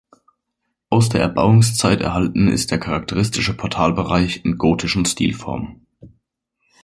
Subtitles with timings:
[0.89, 5.85] Aus der Erbauungszeit erhalten ist der charakteristische Portalbereich in gotischen Stilformen.